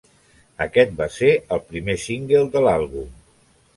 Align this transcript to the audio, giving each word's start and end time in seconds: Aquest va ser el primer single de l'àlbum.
Aquest 0.65 0.95
va 1.01 1.07
ser 1.17 1.29
el 1.57 1.63
primer 1.73 1.99
single 2.07 2.43
de 2.57 2.65
l'àlbum. 2.69 3.13